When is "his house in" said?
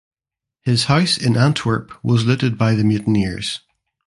0.61-1.37